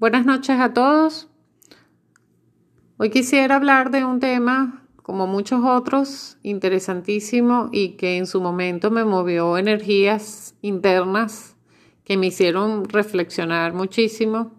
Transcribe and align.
Buenas 0.00 0.24
noches 0.24 0.58
a 0.58 0.72
todos. 0.72 1.28
Hoy 2.96 3.10
quisiera 3.10 3.56
hablar 3.56 3.90
de 3.90 4.02
un 4.02 4.18
tema, 4.18 4.86
como 5.02 5.26
muchos 5.26 5.60
otros, 5.62 6.38
interesantísimo 6.42 7.68
y 7.70 7.98
que 7.98 8.16
en 8.16 8.26
su 8.26 8.40
momento 8.40 8.90
me 8.90 9.04
movió 9.04 9.58
energías 9.58 10.54
internas 10.62 11.54
que 12.02 12.16
me 12.16 12.28
hicieron 12.28 12.88
reflexionar 12.88 13.74
muchísimo 13.74 14.52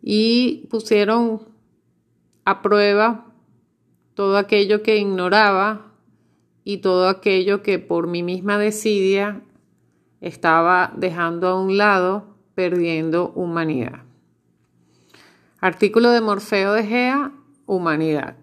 y 0.00 0.66
pusieron 0.70 1.42
a 2.46 2.62
prueba 2.62 3.26
todo 4.14 4.38
aquello 4.38 4.82
que 4.82 4.96
ignoraba 4.96 5.92
y 6.64 6.78
todo 6.78 7.10
aquello 7.10 7.62
que 7.62 7.78
por 7.78 8.06
mi 8.06 8.22
misma 8.22 8.56
desidia 8.56 9.42
estaba 10.22 10.94
dejando 10.96 11.48
a 11.48 11.60
un 11.60 11.76
lado, 11.76 12.34
perdiendo 12.54 13.32
humanidad. 13.34 14.05
Artículo 15.66 16.12
de 16.12 16.20
Morfeo 16.20 16.74
de 16.74 16.84
Gea, 16.84 17.32
humanidad. 17.66 18.36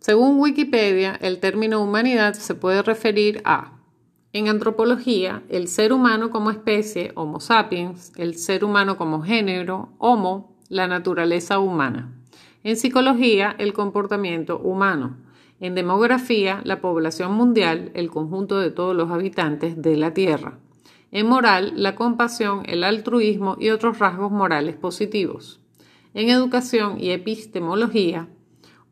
Según 0.00 0.38
Wikipedia, 0.38 1.18
el 1.22 1.40
término 1.40 1.80
humanidad 1.80 2.34
se 2.34 2.54
puede 2.54 2.82
referir 2.82 3.40
a, 3.46 3.78
en 4.34 4.48
antropología, 4.48 5.42
el 5.48 5.66
ser 5.66 5.94
humano 5.94 6.28
como 6.28 6.50
especie, 6.50 7.12
Homo 7.14 7.40
sapiens, 7.40 8.12
el 8.18 8.36
ser 8.36 8.66
humano 8.66 8.98
como 8.98 9.22
género, 9.22 9.94
Homo, 9.96 10.58
la 10.68 10.86
naturaleza 10.86 11.58
humana. 11.58 12.12
En 12.64 12.76
psicología, 12.76 13.56
el 13.56 13.72
comportamiento 13.72 14.58
humano. 14.58 15.16
En 15.58 15.74
demografía, 15.74 16.60
la 16.64 16.82
población 16.82 17.32
mundial, 17.32 17.92
el 17.94 18.10
conjunto 18.10 18.58
de 18.58 18.70
todos 18.70 18.94
los 18.94 19.10
habitantes 19.10 19.80
de 19.80 19.96
la 19.96 20.12
Tierra. 20.12 20.58
En 21.12 21.26
moral, 21.26 21.72
la 21.76 21.94
compasión, 21.94 22.64
el 22.66 22.84
altruismo 22.84 23.56
y 23.58 23.70
otros 23.70 23.98
rasgos 23.98 24.30
morales 24.30 24.76
positivos 24.76 25.60
en 26.14 26.28
educación 26.28 27.00
y 27.00 27.10
epistemología, 27.10 28.28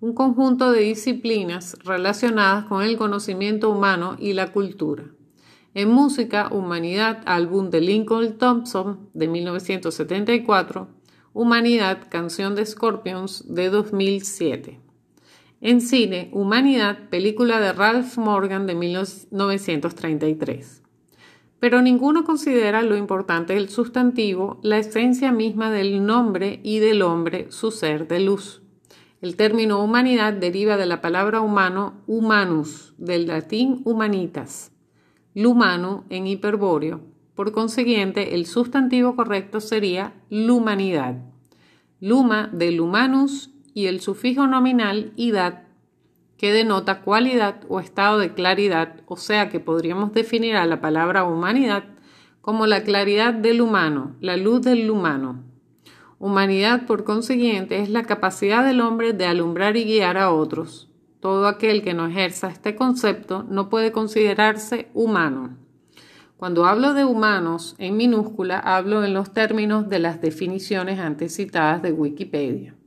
un 0.01 0.15
conjunto 0.15 0.71
de 0.71 0.81
disciplinas 0.81 1.77
relacionadas 1.85 2.67
con 2.67 2.83
el 2.83 2.97
conocimiento 2.97 3.71
humano 3.71 4.17
y 4.19 4.33
la 4.33 4.53
cultura. 4.53 5.05
En 5.75 5.91
música, 5.91 6.49
Humanidad, 6.53 7.23
álbum 7.27 7.71
de 7.71 7.81
Lincoln 7.81 8.39
Thompson 8.39 9.11
de 9.15 9.29
1974, 9.29 10.89
Humanidad, 11.35 12.09
canción 12.09 12.55
de 12.55 12.65
Scorpions 12.65 13.45
de 13.53 13.71
2007. 13.71 14.81
En 15.61 15.81
cine, 15.81 16.31
Humanidad, 16.33 17.09
película 17.11 17.61
de 17.61 17.73
Ralph 17.73 18.17
Morgan 18.17 18.67
de 18.67 18.75
1933 18.75 20.83
pero 21.61 21.83
ninguno 21.83 22.25
considera 22.25 22.83
lo 22.83 22.97
importante 22.97 23.55
del 23.55 23.69
sustantivo, 23.69 24.59
la 24.63 24.79
esencia 24.79 25.33
misma 25.33 25.71
del 25.71 26.05
nombre 26.05 26.61
y 26.63 26.79
del 26.79 27.03
hombre, 27.03 27.51
su 27.51 27.71
ser 27.71 28.07
de 28.07 28.21
luz. 28.21 28.63
El 29.21 29.35
término 29.37 29.83
humanidad 29.83 30.33
deriva 30.33 30.77
de 30.77 30.87
la 30.87 31.01
palabra 31.01 31.41
humano 31.41 31.95
humanus, 32.07 32.95
del 32.99 33.27
latín 33.27 33.83
humanitas, 33.85 34.71
lumano 35.35 36.05
en 36.09 36.29
hiperbóreo. 36.29 37.01
Por 37.35 37.53
consiguiente, 37.53 38.37
el 38.37 38.47
sustantivo 38.47 39.17
correcto 39.17 39.61
sería 39.61 40.15
lumanidad. 40.31 41.17
Luma 42.01 42.49
del 42.53 42.81
humanus 42.81 43.51
y 43.75 43.87
el 43.87 44.01
sufijo 44.01 44.47
nominal 44.47 45.13
idad 45.17 45.68
que 46.39 46.53
denota 46.53 47.01
cualidad 47.03 47.61
o 47.69 47.81
estado 47.81 48.19
de 48.19 48.33
claridad, 48.33 49.01
o 49.07 49.17
sea 49.17 49.49
que 49.49 49.59
podríamos 49.59 50.13
definir 50.13 50.57
a 50.57 50.67
la 50.67 50.81
palabra 50.81 51.25
humanidad 51.25 51.85
como 52.41 52.67
la 52.67 52.85
claridad 52.85 53.35
del 53.35 53.61
humano, 53.61 54.15
la 54.21 54.37
luz 54.37 54.63
del 54.63 54.89
humano. 54.89 55.43
Humanidad, 56.21 56.87
por 56.87 57.05
consiguiente, 57.05 57.81
es 57.81 57.91
la 57.91 58.05
capacidad 58.05 58.65
del 58.65 58.81
hombre 58.81 59.13
de 59.13 59.27
alumbrar 59.27 59.77
y 59.77 59.85
guiar 59.85 60.17
a 60.17 60.33
otros. 60.33 60.89
Todo 61.21 61.49
aquel 61.49 61.83
que 61.83 61.95
no 61.95 62.07
ejerza 62.07 62.49
este 62.49 62.77
concepto 62.77 63.43
no 63.43 63.69
puede 63.69 63.93
considerarse 63.93 64.89
humano. 64.95 65.59
Cuando 66.37 66.67
hablo 66.67 66.95
de 66.95 67.05
humanos 67.05 67.75
en 67.79 67.97
minúscula, 67.97 68.61
hablo 68.61 69.05
en 69.05 69.13
los 69.13 69.33
términos 69.33 69.89
de 69.89 69.99
las 69.99 70.21
definiciones 70.21 71.01
antes 71.01 71.35
citadas 71.35 71.83
de 71.83 71.93
Wikipedia. 71.93 72.78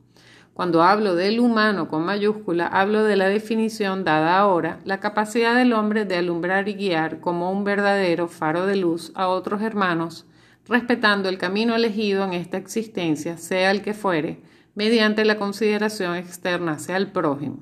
Cuando 0.62 0.84
hablo 0.84 1.16
del 1.16 1.40
humano 1.40 1.88
con 1.88 2.06
mayúscula, 2.06 2.68
hablo 2.68 3.04
de 3.04 3.16
la 3.16 3.28
definición 3.28 4.04
dada 4.04 4.38
ahora, 4.38 4.80
la 4.86 5.00
capacidad 5.00 5.56
del 5.56 5.74
hombre 5.74 6.06
de 6.06 6.18
alumbrar 6.18 6.70
y 6.70 6.76
guiar 6.76 7.20
como 7.20 7.52
un 7.52 7.64
verdadero 7.64 8.28
faro 8.28 8.68
de 8.68 8.76
luz 8.76 9.12
a 9.16 9.28
otros 9.28 9.64
hermanos, 9.64 10.28
respetando 10.68 11.30
el 11.30 11.40
camino 11.40 11.74
elegido 11.74 12.24
en 12.24 12.34
esta 12.34 12.58
existencia, 12.58 13.38
sea 13.38 13.72
el 13.72 13.82
que 13.82 13.96
fuere, 13.96 14.44
mediante 14.76 15.26
la 15.26 15.38
consideración 15.38 16.16
externa 16.16 16.74
hacia 16.74 16.96
el 16.96 17.08
prójimo. 17.08 17.58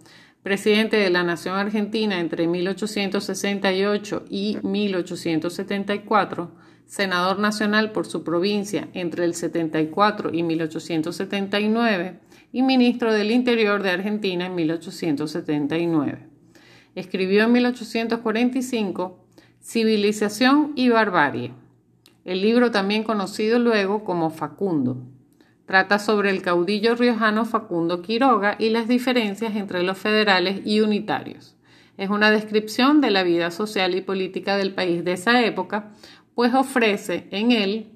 presidente 0.44 0.98
de 0.98 1.10
la 1.10 1.24
Nación 1.24 1.56
Argentina 1.56 2.20
entre 2.20 2.46
1868 2.46 4.26
y 4.30 4.58
1874, 4.62 6.52
senador 6.86 7.40
nacional 7.40 7.90
por 7.90 8.06
su 8.06 8.22
provincia 8.22 8.88
entre 8.94 9.24
el 9.24 9.34
74 9.34 10.32
y 10.32 10.44
1879, 10.44 12.20
y 12.52 12.62
ministro 12.62 13.12
del 13.12 13.30
Interior 13.30 13.82
de 13.82 13.90
Argentina 13.90 14.46
en 14.46 14.54
1879. 14.54 16.26
Escribió 16.94 17.44
en 17.44 17.52
1845 17.52 19.24
Civilización 19.62 20.72
y 20.74 20.88
Barbarie, 20.88 21.52
el 22.24 22.40
libro 22.40 22.70
también 22.70 23.04
conocido 23.04 23.58
luego 23.58 24.04
como 24.04 24.30
Facundo. 24.30 24.98
Trata 25.66 25.98
sobre 25.98 26.30
el 26.30 26.42
caudillo 26.42 26.96
riojano 26.96 27.44
Facundo 27.44 28.02
Quiroga 28.02 28.56
y 28.58 28.70
las 28.70 28.88
diferencias 28.88 29.54
entre 29.54 29.82
los 29.82 29.98
federales 29.98 30.62
y 30.64 30.80
unitarios. 30.80 31.56
Es 31.96 32.10
una 32.10 32.30
descripción 32.30 33.00
de 33.00 33.10
la 33.10 33.22
vida 33.22 33.50
social 33.50 33.94
y 33.94 34.00
política 34.00 34.56
del 34.56 34.74
país 34.74 35.04
de 35.04 35.12
esa 35.12 35.44
época, 35.44 35.92
pues 36.34 36.54
ofrece 36.54 37.28
en 37.30 37.52
él 37.52 37.92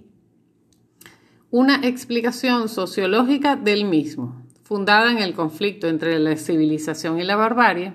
una 1.50 1.76
explicación 1.86 2.68
sociológica 2.68 3.56
del 3.56 3.86
mismo 3.86 4.43
fundada 4.74 5.12
en 5.12 5.18
el 5.18 5.34
conflicto 5.34 5.86
entre 5.86 6.18
la 6.18 6.34
civilización 6.34 7.20
y 7.20 7.22
la 7.22 7.36
barbarie, 7.36 7.92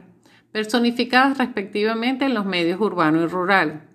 personificadas 0.54 1.38
respectivamente 1.38 2.24
en 2.24 2.34
los 2.34 2.46
medios 2.46 2.80
urbano 2.80 3.22
y 3.22 3.26
rural. 3.26 3.90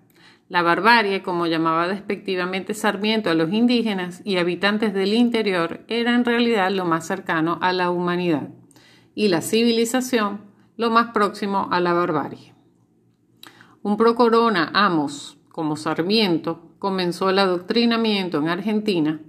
La 0.49 0.61
barbarie, 0.61 1.23
como 1.23 1.47
llamaba 1.47 1.87
despectivamente 1.87 2.75
Sarmiento 2.75 3.31
a 3.31 3.33
los 3.33 3.51
indígenas 3.51 4.21
y 4.23 4.37
habitantes 4.37 4.93
del 4.93 5.15
interior, 5.15 5.83
era 5.87 6.13
en 6.13 6.25
realidad 6.25 6.69
lo 6.69 6.85
más 6.85 7.07
cercano 7.07 7.57
a 7.59 7.73
la 7.73 7.89
humanidad, 7.89 8.49
y 9.15 9.29
la 9.29 9.41
civilización 9.41 10.41
lo 10.77 10.91
más 10.91 11.07
próximo 11.07 11.67
a 11.71 11.79
la 11.79 11.93
barbarie. 11.93 12.53
Un 13.81 13.97
procorona 13.97 14.69
Amos, 14.75 15.39
como 15.49 15.75
Sarmiento, 15.75 16.69
comenzó 16.77 17.31
el 17.31 17.39
adoctrinamiento 17.39 18.37
en 18.37 18.49
Argentina 18.49 19.21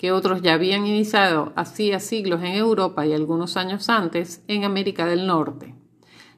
que 0.00 0.12
otros 0.12 0.40
ya 0.40 0.54
habían 0.54 0.86
iniciado 0.86 1.52
hacía 1.56 2.00
siglos 2.00 2.40
en 2.40 2.54
Europa 2.54 3.04
y 3.04 3.12
algunos 3.12 3.58
años 3.58 3.90
antes 3.90 4.42
en 4.48 4.64
América 4.64 5.04
del 5.04 5.26
Norte. 5.26 5.74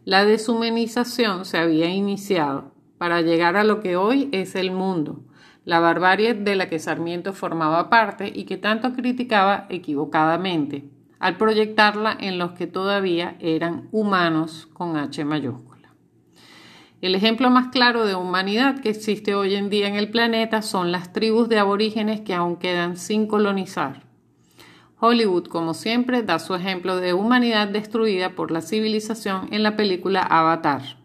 La 0.04 0.24
deshumanización 0.24 1.44
se 1.44 1.58
había 1.58 1.88
iniciado 1.88 2.72
para 2.98 3.20
llegar 3.20 3.56
a 3.56 3.62
lo 3.62 3.78
que 3.78 3.94
hoy 3.94 4.28
es 4.32 4.56
el 4.56 4.72
mundo, 4.72 5.20
la 5.64 5.78
barbarie 5.78 6.34
de 6.34 6.56
la 6.56 6.68
que 6.68 6.80
Sarmiento 6.80 7.34
formaba 7.34 7.88
parte 7.88 8.32
y 8.34 8.46
que 8.46 8.56
tanto 8.56 8.94
criticaba 8.94 9.66
equivocadamente, 9.68 10.82
al 11.20 11.36
proyectarla 11.36 12.16
en 12.18 12.38
los 12.38 12.54
que 12.54 12.66
todavía 12.66 13.36
eran 13.38 13.88
humanos 13.92 14.66
con 14.72 14.96
H 14.96 15.24
mayúscula. 15.24 15.71
El 17.02 17.16
ejemplo 17.16 17.50
más 17.50 17.72
claro 17.72 18.06
de 18.06 18.14
humanidad 18.14 18.78
que 18.78 18.90
existe 18.90 19.34
hoy 19.34 19.56
en 19.56 19.70
día 19.70 19.88
en 19.88 19.96
el 19.96 20.08
planeta 20.08 20.62
son 20.62 20.92
las 20.92 21.12
tribus 21.12 21.48
de 21.48 21.58
aborígenes 21.58 22.20
que 22.20 22.32
aún 22.32 22.54
quedan 22.54 22.96
sin 22.96 23.26
colonizar. 23.26 24.04
Hollywood, 25.00 25.48
como 25.48 25.74
siempre, 25.74 26.22
da 26.22 26.38
su 26.38 26.54
ejemplo 26.54 26.98
de 26.98 27.12
humanidad 27.12 27.66
destruida 27.66 28.36
por 28.36 28.52
la 28.52 28.60
civilización 28.60 29.48
en 29.50 29.64
la 29.64 29.74
película 29.74 30.22
Avatar. 30.22 30.98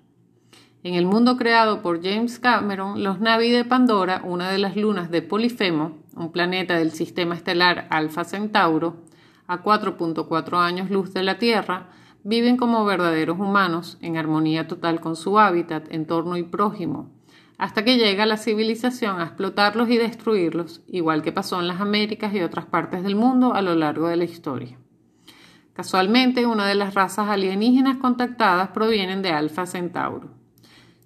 En 0.84 0.94
el 0.94 1.08
mundo 1.08 1.36
creado 1.36 1.82
por 1.82 2.04
James 2.04 2.38
Cameron, 2.38 3.04
los 3.04 3.20
Navi 3.20 3.50
de 3.50 3.66
Pandora, 3.66 4.22
una 4.24 4.52
de 4.52 4.60
las 4.60 4.76
lunas 4.76 5.10
de 5.10 5.24
Polifemo, 5.24 5.98
un 6.16 6.32
planeta 6.32 6.78
del 6.78 6.92
sistema 6.92 7.34
estelar 7.34 7.88
Alpha 7.90 8.24
Centauro, 8.24 8.98
a 9.48 9.64
4.4 9.64 10.60
años 10.60 10.92
luz 10.92 11.12
de 11.12 11.24
la 11.24 11.40
Tierra, 11.40 11.90
viven 12.28 12.58
como 12.58 12.84
verdaderos 12.84 13.40
humanos, 13.40 13.98
en 14.02 14.18
armonía 14.18 14.68
total 14.68 15.00
con 15.00 15.16
su 15.16 15.40
hábitat, 15.40 15.86
entorno 15.94 16.36
y 16.36 16.44
prójimo, 16.44 17.10
hasta 17.58 17.86
que 17.86 17.96
llega 17.96 18.26
la 18.26 18.36
civilización 18.36 19.22
a 19.22 19.24
explotarlos 19.24 19.90
y 19.90 19.96
destruirlos, 19.96 20.82
igual 20.88 21.22
que 21.22 21.32
pasó 21.32 21.58
en 21.62 21.70
las 21.70 21.80
Américas 21.80 22.34
y 22.34 22.42
otras 22.42 22.66
partes 22.66 23.02
del 23.04 23.16
mundo 23.16 23.54
a 23.54 23.62
lo 23.62 23.76
largo 23.76 24.10
de 24.10 24.18
la 24.18 24.26
historia. 24.26 24.78
Casualmente, 25.72 26.46
una 26.46 26.68
de 26.68 26.76
las 26.76 26.96
razas 26.96 27.30
alienígenas 27.30 27.96
contactadas 27.96 28.72
provienen 28.72 29.22
de 29.22 29.32
Alpha 29.32 29.66
Centauro. 29.66 30.28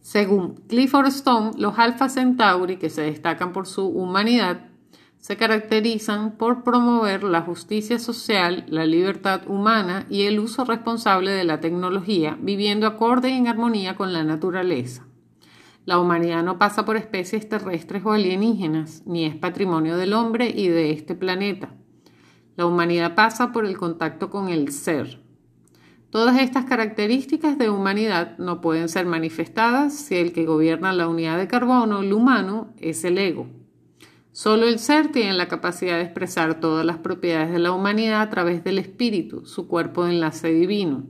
Según 0.02 0.56
Clifford 0.68 1.10
Stone, 1.10 1.52
los 1.56 1.78
Alpha 1.78 2.10
Centauri, 2.10 2.78
que 2.78 2.90
se 2.90 3.04
destacan 3.04 3.54
por 3.54 3.68
su 3.68 3.88
humanidad, 3.88 4.71
se 5.22 5.38
caracterizan 5.38 6.32
por 6.32 6.64
promover 6.64 7.24
la 7.24 7.42
justicia 7.42 8.00
social, 8.00 8.66
la 8.68 8.88
libertad 8.88 9.44
humana 9.48 10.08
y 10.10 10.24
el 10.24 10.40
uso 10.40 10.66
responsable 10.66 11.30
de 11.30 11.44
la 11.44 11.60
tecnología, 11.60 12.40
viviendo 12.42 12.88
acorde 12.88 13.30
y 13.30 13.34
en 13.34 13.48
armonía 13.48 13.96
con 13.96 14.14
la 14.14 14.24
naturaleza. 14.24 15.06
La 15.86 16.00
humanidad 16.00 16.44
no 16.44 16.58
pasa 16.58 16.86
por 16.86 16.98
especies 16.98 17.48
terrestres 17.48 18.04
o 18.04 18.14
alienígenas, 18.14 19.04
ni 19.06 19.26
es 19.26 19.36
patrimonio 19.36 19.96
del 19.96 20.14
hombre 20.14 20.50
y 20.50 20.70
de 20.70 20.92
este 20.92 21.14
planeta. 21.14 21.70
La 22.56 22.66
humanidad 22.66 23.14
pasa 23.14 23.52
por 23.52 23.68
el 23.68 23.78
contacto 23.78 24.32
con 24.32 24.50
el 24.50 24.72
ser. 24.72 25.22
Todas 26.10 26.40
estas 26.42 26.66
características 26.66 27.60
de 27.60 27.70
humanidad 27.70 28.40
no 28.40 28.60
pueden 28.60 28.90
ser 28.90 29.06
manifestadas 29.06 29.94
si 29.94 30.16
el 30.16 30.34
que 30.34 30.48
gobierna 30.48 30.94
la 30.94 31.08
unidad 31.08 31.38
de 31.38 31.48
carbono, 31.48 32.00
el 32.00 32.12
humano, 32.12 32.74
es 32.80 33.04
el 33.04 33.20
ego. 33.20 33.61
Solo 34.34 34.66
el 34.66 34.80
ser 34.80 35.12
tiene 35.12 35.34
la 35.34 35.50
capacidad 35.50 35.98
de 35.98 36.04
expresar 36.04 36.62
todas 36.62 36.86
las 36.86 36.98
propiedades 36.98 37.52
de 37.52 37.60
la 37.60 37.74
humanidad 37.74 38.22
a 38.22 38.30
través 38.30 38.64
del 38.64 38.80
espíritu, 38.80 39.46
su 39.46 39.68
cuerpo 39.68 40.06
de 40.06 40.12
enlace 40.12 40.54
divino. 40.54 41.04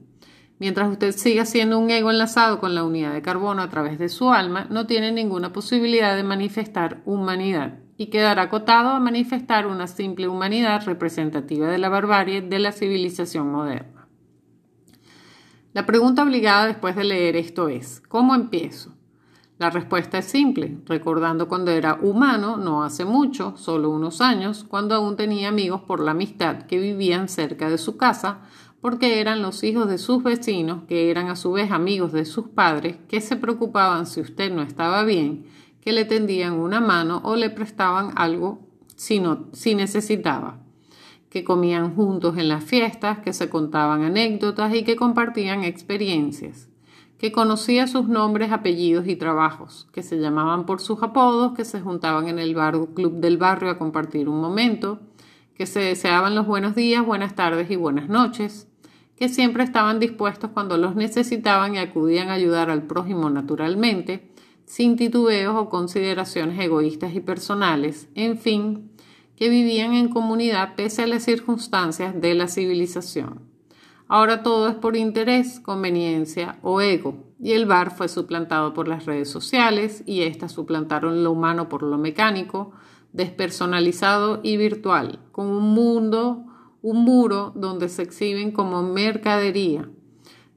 Mientras 0.57 0.89
usted 0.91 1.11
siga 1.11 1.45
siendo 1.45 1.77
un 1.77 1.91
ego 1.91 2.09
enlazado 2.09 2.59
con 2.59 2.73
la 2.73 2.83
unidad 2.83 3.13
de 3.13 3.21
carbono 3.21 3.61
a 3.61 3.69
través 3.69 3.99
de 3.99 4.09
su 4.09 4.31
alma, 4.31 4.65
no 4.71 4.87
tiene 4.87 5.11
ninguna 5.11 5.53
posibilidad 5.53 6.15
de 6.15 6.23
manifestar 6.23 7.03
humanidad 7.05 7.79
y 7.95 8.07
quedará 8.07 8.43
acotado 8.43 8.89
a 8.89 8.99
manifestar 8.99 9.67
una 9.67 9.85
simple 9.85 10.27
humanidad 10.27 10.83
representativa 10.85 11.67
de 11.67 11.77
la 11.77 11.89
barbarie 11.89 12.41
de 12.41 12.57
la 12.57 12.71
civilización 12.71 13.51
moderna. 13.51 14.07
La 15.73 15.85
pregunta 15.85 16.23
obligada 16.23 16.65
después 16.65 16.95
de 16.95 17.03
leer 17.03 17.35
esto 17.35 17.69
es, 17.69 18.01
¿cómo 18.01 18.33
empiezo? 18.33 18.95
La 19.61 19.69
respuesta 19.69 20.17
es 20.17 20.25
simple, 20.25 20.79
recordando 20.87 21.47
cuando 21.47 21.69
era 21.69 21.99
humano, 22.01 22.57
no 22.57 22.83
hace 22.83 23.05
mucho, 23.05 23.53
solo 23.57 23.91
unos 23.91 24.19
años, 24.19 24.65
cuando 24.67 24.95
aún 24.95 25.15
tenía 25.15 25.49
amigos 25.49 25.81
por 25.81 25.99
la 25.99 26.11
amistad 26.13 26.63
que 26.63 26.79
vivían 26.79 27.29
cerca 27.29 27.69
de 27.69 27.77
su 27.77 27.95
casa, 27.95 28.39
porque 28.81 29.19
eran 29.21 29.43
los 29.43 29.63
hijos 29.63 29.87
de 29.87 29.99
sus 29.99 30.23
vecinos, 30.23 30.85
que 30.87 31.11
eran 31.11 31.27
a 31.27 31.35
su 31.35 31.51
vez 31.51 31.69
amigos 31.69 32.11
de 32.11 32.25
sus 32.25 32.47
padres, 32.47 32.97
que 33.07 33.21
se 33.21 33.35
preocupaban 33.35 34.07
si 34.07 34.21
usted 34.21 34.51
no 34.51 34.63
estaba 34.63 35.03
bien, 35.03 35.45
que 35.79 35.91
le 35.91 36.05
tendían 36.05 36.53
una 36.53 36.81
mano 36.81 37.21
o 37.23 37.35
le 37.35 37.51
prestaban 37.51 38.13
algo 38.15 38.67
si, 38.95 39.21
si 39.51 39.75
necesitaba, 39.75 40.57
que 41.29 41.43
comían 41.43 41.93
juntos 41.93 42.35
en 42.39 42.47
las 42.47 42.63
fiestas, 42.63 43.19
que 43.19 43.31
se 43.31 43.47
contaban 43.47 44.01
anécdotas 44.01 44.73
y 44.73 44.83
que 44.83 44.95
compartían 44.95 45.63
experiencias, 45.63 46.70
que 47.21 47.31
conocía 47.31 47.85
sus 47.85 48.07
nombres, 48.07 48.51
apellidos 48.51 49.07
y 49.07 49.15
trabajos, 49.15 49.87
que 49.91 50.01
se 50.01 50.17
llamaban 50.17 50.65
por 50.65 50.81
sus 50.81 51.03
apodos, 51.03 51.53
que 51.53 51.65
se 51.65 51.79
juntaban 51.79 52.27
en 52.27 52.39
el 52.39 52.55
bar 52.55 52.75
club 52.95 53.19
del 53.19 53.37
barrio 53.37 53.69
a 53.69 53.77
compartir 53.77 54.27
un 54.27 54.41
momento, 54.41 54.99
que 55.53 55.67
se 55.67 55.81
deseaban 55.81 56.33
los 56.33 56.47
buenos 56.47 56.73
días, 56.73 57.05
buenas 57.05 57.35
tardes 57.35 57.69
y 57.69 57.75
buenas 57.75 58.09
noches, 58.09 58.67
que 59.15 59.29
siempre 59.29 59.63
estaban 59.63 59.99
dispuestos 59.99 60.49
cuando 60.49 60.77
los 60.77 60.95
necesitaban 60.95 61.75
y 61.75 61.77
acudían 61.77 62.29
a 62.29 62.33
ayudar 62.33 62.71
al 62.71 62.87
prójimo 62.87 63.29
naturalmente, 63.29 64.31
sin 64.65 64.95
titubeos 64.95 65.55
o 65.55 65.69
consideraciones 65.69 66.59
egoístas 66.59 67.13
y 67.13 67.19
personales, 67.19 68.09
en 68.15 68.39
fin, 68.39 68.89
que 69.35 69.49
vivían 69.49 69.93
en 69.93 70.09
comunidad 70.09 70.73
pese 70.73 71.03
a 71.03 71.07
las 71.07 71.21
circunstancias 71.21 72.19
de 72.19 72.33
la 72.33 72.47
civilización. 72.47 73.50
Ahora 74.13 74.43
todo 74.43 74.67
es 74.67 74.75
por 74.75 74.97
interés, 74.97 75.61
conveniencia 75.61 76.59
o 76.63 76.81
ego, 76.81 77.15
y 77.39 77.53
el 77.53 77.65
bar 77.65 77.95
fue 77.95 78.09
suplantado 78.09 78.73
por 78.73 78.89
las 78.89 79.05
redes 79.05 79.29
sociales 79.29 80.03
y 80.05 80.23
éstas 80.23 80.51
suplantaron 80.51 81.23
lo 81.23 81.31
humano 81.31 81.69
por 81.69 81.81
lo 81.81 81.97
mecánico, 81.97 82.73
despersonalizado 83.13 84.41
y 84.43 84.57
virtual, 84.57 85.21
con 85.31 85.47
un 85.47 85.73
mundo 85.73 86.43
un 86.81 87.05
muro 87.05 87.53
donde 87.55 87.87
se 87.87 88.01
exhiben 88.01 88.51
como 88.51 88.83
mercadería. 88.83 89.89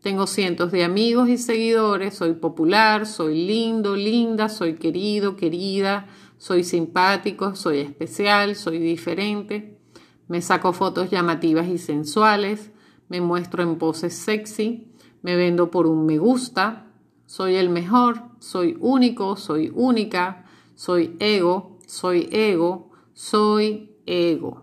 Tengo 0.03 0.27
cientos 0.27 0.73
de 0.73 0.83
amigos 0.83 1.29
y 1.29 1.39
seguidores, 1.39 2.17
soy 2.17 2.33
popular, 2.33 3.07
soy 3.07 3.47
lindo, 3.47 3.95
linda, 3.95 4.49
soy 4.49 4.75
querido, 4.75 5.37
querida, 5.37 6.09
soy 6.39 6.65
simpático, 6.65 7.55
soy 7.55 7.79
especial, 7.79 8.57
soy 8.57 8.81
diferente. 8.81 9.79
Me 10.27 10.43
saco 10.43 10.73
fotos 10.73 11.09
llamativas 11.09 11.69
y 11.69 11.79
sensuales, 11.79 12.73
me 13.09 13.21
muestro 13.21 13.63
en 13.63 13.77
poses 13.77 14.15
sexy, 14.15 14.89
me 15.23 15.37
vendo 15.37 15.71
por 15.71 15.87
un 15.87 16.07
me 16.07 16.19
gusta, 16.19 16.87
soy 17.27 17.57
el 17.57 17.71
mejor, 17.71 18.23
soy 18.39 18.77
único, 18.81 19.37
soy 19.37 19.73
única, 19.75 20.45
soy 20.75 21.17
ego, 21.19 21.79
soy 21.87 22.29
ego, 22.31 22.91
soy 23.13 23.91
ego. 24.07 24.63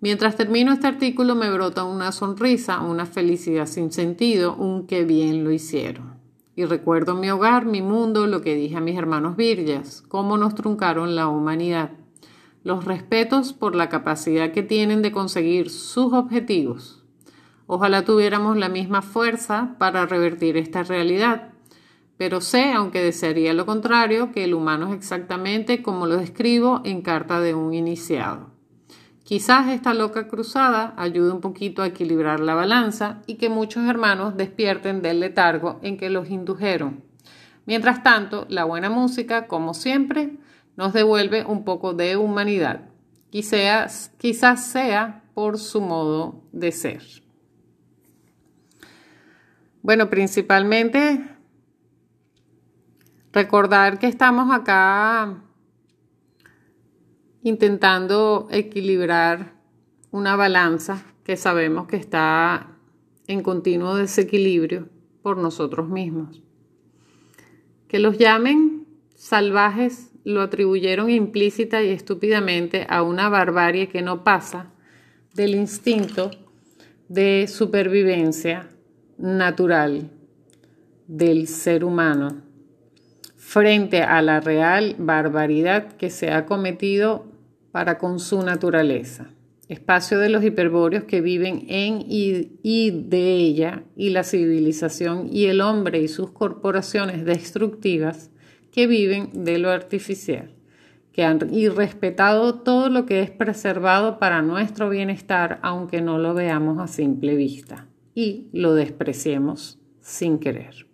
Mientras 0.00 0.36
termino 0.36 0.72
este 0.72 0.86
artículo 0.86 1.34
me 1.34 1.50
brota 1.50 1.84
una 1.84 2.12
sonrisa, 2.12 2.80
una 2.80 3.06
felicidad 3.06 3.66
sin 3.66 3.92
sentido, 3.92 4.54
un 4.54 4.86
qué 4.86 5.04
bien 5.04 5.42
lo 5.42 5.52
hicieron. 5.52 6.16
Y 6.54 6.64
recuerdo 6.64 7.14
mi 7.14 7.30
hogar, 7.30 7.66
mi 7.66 7.82
mundo, 7.82 8.26
lo 8.26 8.40
que 8.40 8.54
dije 8.54 8.76
a 8.76 8.80
mis 8.80 8.96
hermanos 8.96 9.36
Virgas, 9.36 10.02
cómo 10.08 10.38
nos 10.38 10.54
truncaron 10.54 11.14
la 11.14 11.28
humanidad. 11.28 11.90
Los 12.64 12.84
respetos 12.84 13.52
por 13.52 13.74
la 13.74 13.88
capacidad 13.88 14.52
que 14.52 14.62
tienen 14.62 15.02
de 15.02 15.12
conseguir 15.12 15.70
sus 15.70 16.12
objetivos. 16.12 16.95
Ojalá 17.66 18.04
tuviéramos 18.04 18.56
la 18.56 18.68
misma 18.68 19.02
fuerza 19.02 19.74
para 19.78 20.06
revertir 20.06 20.56
esta 20.56 20.82
realidad. 20.82 21.52
Pero 22.16 22.40
sé, 22.40 22.72
aunque 22.72 23.02
desearía 23.02 23.52
lo 23.52 23.66
contrario, 23.66 24.32
que 24.32 24.44
el 24.44 24.54
humano 24.54 24.88
es 24.88 24.94
exactamente 24.94 25.82
como 25.82 26.06
lo 26.06 26.16
describo 26.16 26.80
en 26.84 27.02
carta 27.02 27.40
de 27.40 27.54
un 27.54 27.74
iniciado. 27.74 28.50
Quizás 29.24 29.68
esta 29.68 29.92
loca 29.92 30.28
cruzada 30.28 30.94
ayude 30.96 31.32
un 31.32 31.40
poquito 31.40 31.82
a 31.82 31.88
equilibrar 31.88 32.38
la 32.38 32.54
balanza 32.54 33.22
y 33.26 33.34
que 33.34 33.48
muchos 33.48 33.88
hermanos 33.88 34.36
despierten 34.36 35.02
del 35.02 35.18
letargo 35.18 35.80
en 35.82 35.96
que 35.96 36.10
los 36.10 36.30
indujeron. 36.30 37.02
Mientras 37.66 38.04
tanto, 38.04 38.46
la 38.48 38.62
buena 38.64 38.88
música, 38.88 39.48
como 39.48 39.74
siempre, 39.74 40.38
nos 40.76 40.92
devuelve 40.92 41.44
un 41.44 41.64
poco 41.64 41.92
de 41.92 42.16
humanidad. 42.16 42.82
Quizás, 43.30 44.12
quizás 44.18 44.64
sea 44.64 45.24
por 45.34 45.58
su 45.58 45.80
modo 45.80 46.44
de 46.52 46.70
ser. 46.70 47.25
Bueno, 49.86 50.10
principalmente 50.10 51.24
recordar 53.32 54.00
que 54.00 54.08
estamos 54.08 54.52
acá 54.52 55.44
intentando 57.44 58.48
equilibrar 58.50 59.54
una 60.10 60.34
balanza 60.34 61.06
que 61.22 61.36
sabemos 61.36 61.86
que 61.86 61.94
está 61.94 62.76
en 63.28 63.44
continuo 63.44 63.94
desequilibrio 63.94 64.88
por 65.22 65.36
nosotros 65.36 65.88
mismos. 65.88 66.42
Que 67.86 68.00
los 68.00 68.18
llamen 68.18 68.88
salvajes 69.14 70.10
lo 70.24 70.40
atribuyeron 70.40 71.10
implícita 71.10 71.84
y 71.84 71.90
estúpidamente 71.90 72.88
a 72.88 73.04
una 73.04 73.28
barbarie 73.28 73.88
que 73.88 74.02
no 74.02 74.24
pasa 74.24 74.72
del 75.32 75.54
instinto 75.54 76.32
de 77.08 77.46
supervivencia 77.46 78.68
natural 79.18 80.10
del 81.06 81.46
ser 81.46 81.84
humano 81.84 82.42
frente 83.36 84.02
a 84.02 84.22
la 84.22 84.40
real 84.40 84.96
barbaridad 84.98 85.92
que 85.92 86.10
se 86.10 86.32
ha 86.32 86.46
cometido 86.46 87.26
para 87.70 87.96
con 87.96 88.18
su 88.18 88.42
naturaleza, 88.42 89.28
espacio 89.68 90.18
de 90.18 90.30
los 90.30 90.42
hiperbóreos 90.42 91.04
que 91.04 91.20
viven 91.20 91.64
en 91.68 92.04
y, 92.08 92.90
de 92.90 93.36
ella, 93.36 93.84
y 93.94 94.10
la 94.10 94.24
civilización 94.24 95.28
y 95.32 95.44
el 95.44 95.60
hombre 95.60 96.00
y 96.00 96.08
sus 96.08 96.30
corporaciones 96.30 97.24
destructivas 97.24 98.30
que 98.72 98.86
viven 98.86 99.44
de 99.44 99.58
lo 99.58 99.70
artificial, 99.70 100.50
que 101.12 101.24
han 101.24 101.38
irrespetado 101.54 102.56
todo 102.56 102.88
lo 102.88 103.06
que 103.06 103.22
es 103.22 103.30
preservado 103.30 104.18
para 104.18 104.42
nuestro 104.42 104.90
bienestar, 104.90 105.60
aunque 105.62 106.00
no 106.00 106.18
lo 106.18 106.34
veamos 106.34 106.78
a 106.78 106.88
simple 106.88 107.36
vista, 107.36 107.86
y 108.16 108.48
lo 108.52 108.74
despreciemos 108.74 109.78
sin 110.00 110.40
querer. 110.40 110.88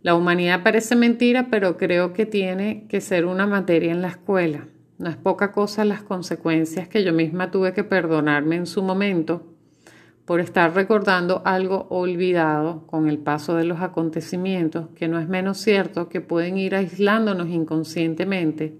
La 0.00 0.14
humanidad 0.14 0.62
parece 0.62 0.96
mentira, 0.96 1.48
pero 1.50 1.76
creo 1.76 2.14
que 2.14 2.24
tiene 2.24 2.86
que 2.88 3.02
ser 3.02 3.26
una 3.26 3.46
materia 3.46 3.92
en 3.92 4.00
la 4.00 4.08
escuela 4.08 4.68
no 4.98 5.08
es 5.08 5.16
poca 5.16 5.52
cosa 5.52 5.84
las 5.84 6.02
consecuencias 6.02 6.88
que 6.88 7.04
yo 7.04 7.12
misma 7.12 7.52
tuve 7.52 7.72
que 7.72 7.84
perdonarme 7.84 8.56
en 8.56 8.66
su 8.66 8.82
momento 8.82 9.54
por 10.24 10.40
estar 10.40 10.74
recordando 10.74 11.40
algo 11.44 11.86
olvidado 11.88 12.84
con 12.86 13.08
el 13.08 13.18
paso 13.18 13.54
de 13.54 13.64
los 13.64 13.80
acontecimientos, 13.80 14.88
que 14.94 15.08
no 15.08 15.18
es 15.20 15.28
menos 15.28 15.58
cierto 15.58 16.08
que 16.08 16.20
pueden 16.20 16.58
ir 16.58 16.74
aislándonos 16.74 17.48
inconscientemente 17.48 18.76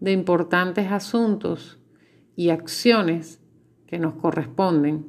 de 0.00 0.12
importantes 0.12 0.92
asuntos 0.92 1.80
y 2.36 2.50
acciones 2.50 3.40
que 3.86 3.98
nos 3.98 4.14
corresponden, 4.14 5.06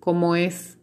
como 0.00 0.36
es 0.36 0.78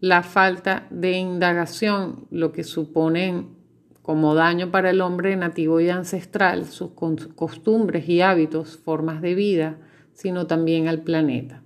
la 0.00 0.22
falta 0.22 0.86
de 0.90 1.12
indagación, 1.12 2.26
lo 2.30 2.52
que 2.52 2.64
suponen 2.64 3.56
como 4.02 4.34
daño 4.34 4.70
para 4.70 4.90
el 4.90 5.00
hombre 5.00 5.36
nativo 5.36 5.80
y 5.80 5.90
ancestral, 5.90 6.64
sus 6.66 6.92
costumbres 7.34 8.08
y 8.08 8.22
hábitos, 8.22 8.78
formas 8.78 9.20
de 9.20 9.34
vida, 9.34 9.78
sino 10.14 10.46
también 10.46 10.88
al 10.88 11.02
planeta. 11.02 11.62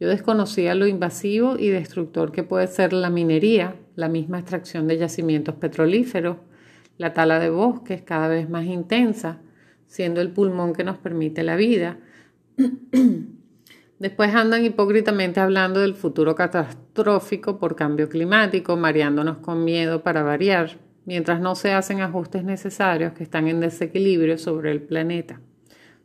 Yo 0.00 0.08
desconocía 0.08 0.74
lo 0.74 0.86
invasivo 0.86 1.56
y 1.58 1.68
destructor 1.68 2.32
que 2.32 2.42
puede 2.42 2.66
ser 2.68 2.92
la 2.92 3.10
minería, 3.10 3.76
la 3.96 4.08
misma 4.08 4.38
extracción 4.38 4.88
de 4.88 4.98
yacimientos 4.98 5.56
petrolíferos, 5.56 6.38
la 6.98 7.12
tala 7.12 7.38
de 7.38 7.50
bosques 7.50 8.02
cada 8.02 8.28
vez 8.28 8.48
más 8.48 8.66
intensa, 8.66 9.40
siendo 9.86 10.20
el 10.20 10.30
pulmón 10.30 10.72
que 10.72 10.84
nos 10.84 10.98
permite 10.98 11.42
la 11.42 11.56
vida. 11.56 11.98
Después 13.98 14.34
andan 14.34 14.64
hipócritamente 14.64 15.40
hablando 15.40 15.80
del 15.80 15.94
futuro 15.94 16.34
catastrófico 16.34 17.58
por 17.58 17.76
cambio 17.76 18.08
climático, 18.08 18.76
mareándonos 18.76 19.38
con 19.38 19.64
miedo 19.64 20.02
para 20.02 20.22
variar 20.22 20.78
mientras 21.04 21.40
no 21.40 21.54
se 21.54 21.72
hacen 21.72 22.00
ajustes 22.00 22.44
necesarios 22.44 23.12
que 23.12 23.24
están 23.24 23.48
en 23.48 23.60
desequilibrio 23.60 24.38
sobre 24.38 24.72
el 24.72 24.82
planeta, 24.82 25.40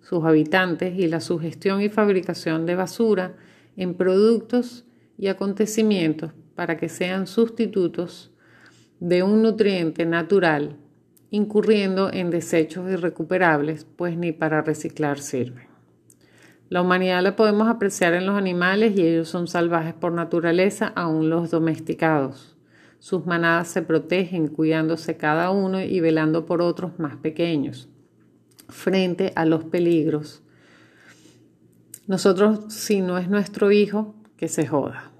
sus 0.01 0.23
habitantes 0.25 0.97
y 0.97 1.07
la 1.07 1.21
sugestión 1.21 1.81
y 1.81 1.89
fabricación 1.89 2.65
de 2.65 2.75
basura 2.75 3.35
en 3.77 3.95
productos 3.95 4.85
y 5.17 5.27
acontecimientos 5.27 6.31
para 6.55 6.77
que 6.77 6.89
sean 6.89 7.27
sustitutos 7.27 8.31
de 8.99 9.23
un 9.23 9.41
nutriente 9.41 10.05
natural, 10.05 10.77
incurriendo 11.29 12.11
en 12.11 12.29
desechos 12.29 12.89
irrecuperables, 12.91 13.85
pues 13.95 14.17
ni 14.17 14.33
para 14.33 14.61
reciclar 14.61 15.19
sirven. 15.19 15.68
La 16.69 16.83
humanidad 16.83 17.23
la 17.23 17.35
podemos 17.35 17.67
apreciar 17.67 18.13
en 18.13 18.27
los 18.27 18.37
animales 18.37 18.95
y 18.95 19.01
ellos 19.01 19.27
son 19.27 19.47
salvajes 19.47 19.95
por 19.95 20.11
naturaleza, 20.11 20.93
aún 20.95 21.29
los 21.29 21.49
domesticados. 21.49 22.55
Sus 22.99 23.25
manadas 23.25 23.69
se 23.69 23.81
protegen 23.81 24.47
cuidándose 24.47 25.17
cada 25.17 25.49
uno 25.49 25.81
y 25.81 25.99
velando 25.99 26.45
por 26.45 26.61
otros 26.61 26.99
más 26.99 27.15
pequeños, 27.17 27.89
frente 28.67 29.33
a 29.35 29.45
los 29.45 29.63
peligros. 29.63 30.43
Nosotros, 32.05 32.71
si 32.71 33.01
no 33.01 33.17
es 33.17 33.29
nuestro 33.29 33.71
hijo, 33.71 34.13
que 34.37 34.47
se 34.47 34.67
joda. 34.67 35.11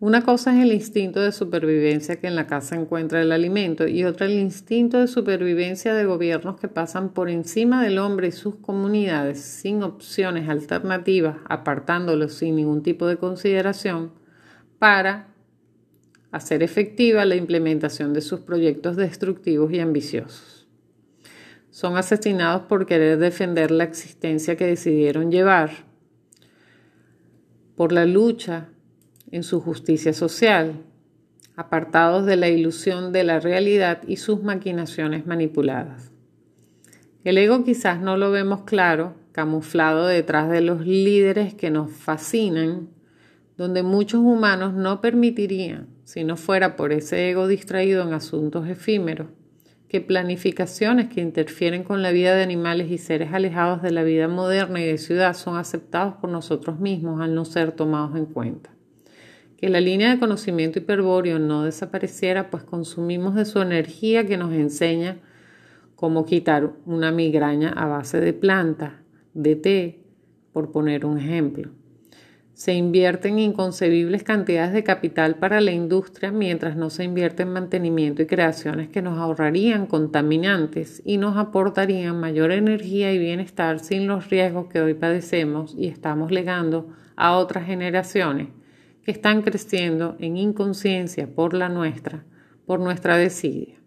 Una 0.00 0.22
cosa 0.22 0.56
es 0.56 0.62
el 0.64 0.72
instinto 0.72 1.18
de 1.18 1.32
supervivencia 1.32 2.20
que 2.20 2.28
en 2.28 2.36
la 2.36 2.46
casa 2.46 2.76
encuentra 2.76 3.20
el 3.20 3.32
alimento 3.32 3.88
y 3.88 4.04
otra 4.04 4.26
el 4.26 4.38
instinto 4.38 5.00
de 5.00 5.08
supervivencia 5.08 5.92
de 5.92 6.04
gobiernos 6.04 6.60
que 6.60 6.68
pasan 6.68 7.08
por 7.08 7.28
encima 7.28 7.82
del 7.82 7.98
hombre 7.98 8.28
y 8.28 8.32
sus 8.32 8.54
comunidades 8.54 9.40
sin 9.40 9.82
opciones 9.82 10.48
alternativas, 10.48 11.38
apartándolos 11.48 12.34
sin 12.34 12.54
ningún 12.54 12.84
tipo 12.84 13.08
de 13.08 13.16
consideración, 13.16 14.12
para 14.78 15.34
hacer 16.30 16.62
efectiva 16.62 17.24
la 17.24 17.34
implementación 17.34 18.12
de 18.12 18.20
sus 18.20 18.38
proyectos 18.38 18.94
destructivos 18.94 19.72
y 19.72 19.80
ambiciosos. 19.80 20.68
Son 21.70 21.96
asesinados 21.96 22.62
por 22.68 22.86
querer 22.86 23.18
defender 23.18 23.72
la 23.72 23.82
existencia 23.82 24.54
que 24.54 24.66
decidieron 24.66 25.32
llevar, 25.32 25.70
por 27.74 27.90
la 27.90 28.06
lucha 28.06 28.68
en 29.30 29.42
su 29.42 29.60
justicia 29.60 30.12
social, 30.12 30.74
apartados 31.56 32.24
de 32.24 32.36
la 32.36 32.48
ilusión 32.48 33.12
de 33.12 33.24
la 33.24 33.40
realidad 33.40 34.02
y 34.06 34.16
sus 34.16 34.42
maquinaciones 34.42 35.26
manipuladas. 35.26 36.12
El 37.24 37.36
ego 37.36 37.64
quizás 37.64 38.00
no 38.00 38.16
lo 38.16 38.30
vemos 38.30 38.62
claro, 38.62 39.14
camuflado 39.32 40.06
detrás 40.06 40.50
de 40.50 40.60
los 40.60 40.86
líderes 40.86 41.54
que 41.54 41.70
nos 41.70 41.90
fascinan, 41.90 42.88
donde 43.56 43.82
muchos 43.82 44.20
humanos 44.20 44.74
no 44.74 45.00
permitirían 45.00 45.88
si 46.04 46.24
no 46.24 46.36
fuera 46.36 46.76
por 46.76 46.92
ese 46.92 47.28
ego 47.28 47.48
distraído 47.48 48.02
en 48.02 48.14
asuntos 48.14 48.68
efímeros, 48.68 49.26
que 49.88 50.00
planificaciones 50.00 51.08
que 51.08 51.20
interfieren 51.20 51.82
con 51.82 52.02
la 52.02 52.12
vida 52.12 52.34
de 52.34 52.42
animales 52.42 52.90
y 52.90 52.98
seres 52.98 53.32
alejados 53.32 53.82
de 53.82 53.90
la 53.90 54.04
vida 54.04 54.28
moderna 54.28 54.80
y 54.80 54.86
de 54.86 54.96
ciudad 54.96 55.34
son 55.34 55.56
aceptados 55.56 56.14
por 56.14 56.30
nosotros 56.30 56.78
mismos 56.78 57.20
al 57.20 57.34
no 57.34 57.44
ser 57.44 57.72
tomados 57.72 58.16
en 58.16 58.26
cuenta. 58.26 58.70
Que 59.58 59.68
la 59.68 59.80
línea 59.80 60.10
de 60.10 60.20
conocimiento 60.20 60.78
hiperbóreo 60.78 61.40
no 61.40 61.64
desapareciera, 61.64 62.48
pues 62.48 62.62
consumimos 62.62 63.34
de 63.34 63.44
su 63.44 63.60
energía 63.60 64.24
que 64.24 64.36
nos 64.36 64.52
enseña 64.52 65.18
cómo 65.96 66.24
quitar 66.24 66.74
una 66.86 67.10
migraña 67.10 67.70
a 67.70 67.86
base 67.86 68.20
de 68.20 68.32
planta, 68.32 69.02
de 69.34 69.56
té, 69.56 70.04
por 70.52 70.70
poner 70.70 71.04
un 71.04 71.18
ejemplo. 71.18 71.72
Se 72.54 72.72
invierten 72.74 73.40
inconcebibles 73.40 74.22
cantidades 74.22 74.72
de 74.72 74.84
capital 74.84 75.34
para 75.40 75.60
la 75.60 75.72
industria 75.72 76.30
mientras 76.30 76.76
no 76.76 76.88
se 76.88 77.02
invierte 77.02 77.42
en 77.42 77.52
mantenimiento 77.52 78.22
y 78.22 78.26
creaciones 78.26 78.88
que 78.90 79.02
nos 79.02 79.18
ahorrarían 79.18 79.86
contaminantes 79.86 81.02
y 81.04 81.16
nos 81.16 81.36
aportarían 81.36 82.20
mayor 82.20 82.52
energía 82.52 83.12
y 83.12 83.18
bienestar 83.18 83.80
sin 83.80 84.06
los 84.06 84.30
riesgos 84.30 84.68
que 84.68 84.80
hoy 84.80 84.94
padecemos 84.94 85.74
y 85.76 85.88
estamos 85.88 86.30
legando 86.30 86.90
a 87.16 87.36
otras 87.36 87.66
generaciones 87.66 88.48
que 89.08 89.12
están 89.12 89.40
creciendo 89.40 90.16
en 90.18 90.36
inconsciencia 90.36 91.34
por 91.34 91.54
la 91.54 91.70
nuestra, 91.70 92.26
por 92.66 92.78
nuestra 92.78 93.16
desidia. 93.16 93.80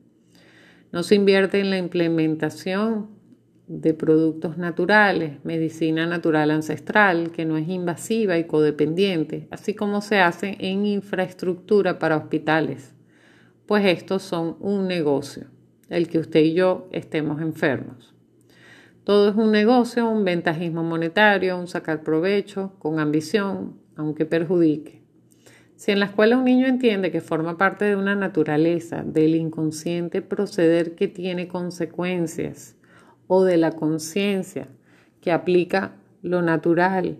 No 0.91 1.03
se 1.03 1.13
invierte 1.13 1.59
en 1.59 1.69
la 1.69 1.77
implementación 1.77 3.11
de 3.67 3.93
productos 3.93 4.57
naturales, 4.57 5.33
medicina 5.45 6.07
natural 6.07 6.49
ancestral, 6.49 7.31
que 7.31 7.45
no 7.45 7.55
es 7.57 7.69
invasiva 7.69 8.39
y 8.39 8.45
codependiente, 8.45 9.47
así 9.51 9.75
como 9.75 10.01
se 10.01 10.17
hace 10.17 10.57
en 10.57 10.87
infraestructura 10.87 11.99
para 11.99 12.17
hospitales, 12.17 12.95
pues 13.67 13.85
estos 13.85 14.23
son 14.23 14.57
un 14.59 14.87
negocio, 14.87 15.51
el 15.89 16.07
que 16.07 16.17
usted 16.17 16.39
y 16.39 16.53
yo 16.55 16.89
estemos 16.91 17.43
enfermos. 17.43 18.15
Todo 19.03 19.29
es 19.29 19.35
un 19.35 19.51
negocio, 19.51 20.09
un 20.09 20.25
ventajismo 20.25 20.81
monetario, 20.81 21.59
un 21.59 21.67
sacar 21.67 22.01
provecho, 22.01 22.73
con 22.79 22.99
ambición, 22.99 23.79
aunque 23.95 24.25
perjudique. 24.25 25.00
Si 25.81 25.89
en 25.89 25.99
la 25.99 26.05
escuela 26.05 26.37
un 26.37 26.45
niño 26.45 26.67
entiende 26.67 27.09
que 27.09 27.21
forma 27.21 27.57
parte 27.57 27.85
de 27.85 27.95
una 27.95 28.13
naturaleza, 28.13 29.01
del 29.03 29.33
inconsciente 29.33 30.21
proceder 30.21 30.93
que 30.93 31.07
tiene 31.07 31.47
consecuencias, 31.47 32.75
o 33.25 33.43
de 33.43 33.57
la 33.57 33.71
conciencia 33.71 34.67
que 35.21 35.31
aplica 35.31 35.95
lo 36.21 36.43
natural, 36.43 37.17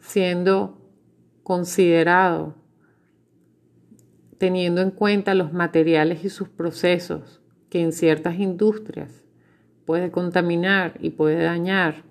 siendo 0.00 0.76
considerado, 1.44 2.56
teniendo 4.38 4.80
en 4.80 4.90
cuenta 4.90 5.34
los 5.34 5.52
materiales 5.52 6.24
y 6.24 6.30
sus 6.30 6.48
procesos 6.48 7.40
que 7.70 7.80
en 7.80 7.92
ciertas 7.92 8.40
industrias 8.40 9.24
puede 9.84 10.10
contaminar 10.10 10.94
y 11.00 11.10
puede 11.10 11.44
dañar, 11.44 12.02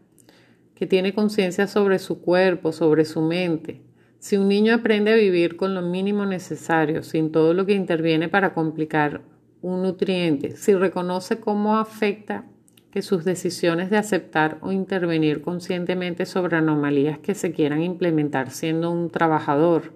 que 0.75 0.87
tiene 0.87 1.13
conciencia 1.13 1.67
sobre 1.67 1.99
su 1.99 2.21
cuerpo, 2.21 2.71
sobre 2.71 3.03
su 3.03 3.19
mente. 3.19 3.85
Si 4.19 4.35
un 4.35 4.47
niño 4.47 4.73
aprende 4.73 5.13
a 5.13 5.15
vivir 5.15 5.57
con 5.57 5.75
lo 5.75 5.81
mínimo 5.81 6.25
necesario, 6.25 7.03
sin 7.03 7.31
todo 7.31 7.53
lo 7.53 7.65
que 7.65 7.73
interviene 7.73 8.29
para 8.29 8.53
complicar 8.53 9.21
un 9.61 9.83
nutriente, 9.83 10.55
si 10.55 10.73
reconoce 10.73 11.39
cómo 11.39 11.77
afecta 11.77 12.45
que 12.89 13.03
sus 13.03 13.25
decisiones 13.25 13.91
de 13.91 13.97
aceptar 13.97 14.57
o 14.61 14.71
intervenir 14.71 15.41
conscientemente 15.41 16.25
sobre 16.25 16.57
anomalías 16.57 17.19
que 17.19 17.35
se 17.35 17.51
quieran 17.51 17.83
implementar 17.83 18.49
siendo 18.49 18.91
un 18.91 19.11
trabajador. 19.11 19.93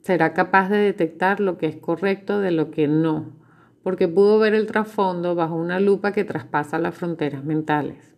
Será 0.00 0.32
capaz 0.34 0.68
de 0.68 0.78
detectar 0.78 1.38
lo 1.38 1.58
que 1.58 1.66
es 1.66 1.76
correcto 1.76 2.40
de 2.40 2.50
lo 2.50 2.72
que 2.72 2.88
no, 2.88 3.36
porque 3.84 4.08
pudo 4.08 4.40
ver 4.40 4.54
el 4.54 4.66
trasfondo 4.66 5.36
bajo 5.36 5.54
una 5.54 5.78
lupa 5.78 6.10
que 6.12 6.24
traspasa 6.24 6.78
las 6.78 6.96
fronteras 6.96 7.44
mentales. 7.44 8.11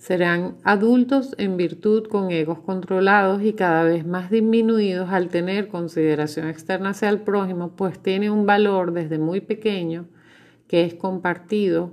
Serán 0.00 0.56
adultos 0.64 1.34
en 1.36 1.58
virtud 1.58 2.06
con 2.06 2.30
egos 2.30 2.60
controlados 2.60 3.42
y 3.42 3.52
cada 3.52 3.84
vez 3.84 4.06
más 4.06 4.30
disminuidos 4.30 5.10
al 5.10 5.28
tener 5.28 5.68
consideración 5.68 6.48
externa 6.48 6.90
hacia 6.90 7.10
el 7.10 7.20
prójimo, 7.20 7.76
pues 7.76 8.02
tiene 8.02 8.30
un 8.30 8.46
valor 8.46 8.94
desde 8.94 9.18
muy 9.18 9.42
pequeño 9.42 10.06
que 10.68 10.86
es 10.86 10.94
compartido 10.94 11.92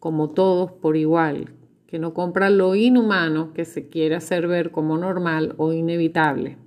como 0.00 0.28
todos 0.32 0.70
por 0.70 0.98
igual, 0.98 1.54
que 1.86 1.98
no 1.98 2.12
compra 2.12 2.50
lo 2.50 2.74
inhumano 2.74 3.54
que 3.54 3.64
se 3.64 3.88
quiere 3.88 4.16
hacer 4.16 4.48
ver 4.48 4.70
como 4.70 4.98
normal 4.98 5.54
o 5.56 5.72
inevitable. 5.72 6.58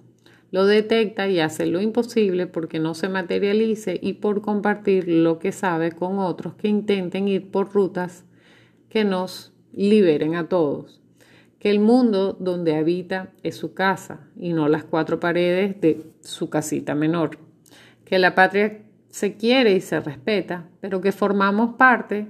Lo 0.50 0.66
detecta 0.66 1.28
y 1.28 1.40
hace 1.40 1.68
lo 1.68 1.82
imposible 1.82 2.48
porque 2.48 2.80
no 2.80 2.96
se 2.96 3.10
materialice 3.10 4.00
y 4.02 4.14
por 4.14 4.42
compartir 4.42 5.08
lo 5.08 5.38
que 5.38 5.52
sabe 5.52 5.92
con 5.92 6.18
otros 6.18 6.56
que 6.56 6.68
intenten 6.68 7.28
ir 7.28 7.52
por 7.52 7.72
rutas 7.72 8.26
que 8.90 9.04
nos 9.04 9.54
liberen 9.88 10.36
a 10.36 10.50
todos. 10.50 11.02
que 11.60 11.70
el 11.70 11.80
mundo 11.80 12.38
donde 12.40 12.76
habita 12.76 13.32
es 13.44 13.58
su 13.58 13.74
casa 13.74 14.22
y 14.38 14.54
no 14.54 14.70
las 14.70 14.86
cuatro 14.86 15.20
paredes 15.20 15.82
de 15.82 16.06
su 16.22 16.50
casita 16.50 16.96
menor, 16.96 17.38
que 18.06 18.18
la 18.18 18.34
patria 18.34 18.82
se 19.10 19.36
quiere 19.36 19.74
y 19.74 19.82
se 19.82 20.00
respeta, 20.00 20.70
pero 20.80 21.02
que 21.02 21.12
formamos 21.12 21.76
parte 21.76 22.28